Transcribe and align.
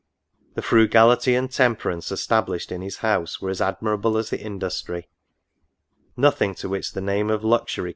The 0.55 0.63
frugality 0.63 1.35
and 1.35 1.51
temperance 1.51 2.11
established 2.11 2.71
in 2.71 2.81
his 2.81 2.97
house, 3.05 3.39
were 3.39 3.51
as 3.51 3.61
admirable 3.61 4.17
as 4.17 4.31
the 4.31 4.41
industry. 4.41 5.09
Nothing 6.17 6.55
to 6.55 6.67
which 6.67 6.93
the 6.93 7.01
name 7.01 7.29
of 7.29 7.43
luxury* 7.43 7.59
,<^' 7.43 7.59
60 7.65 7.81
^* 7.81 7.83
NOTES. 7.83 7.89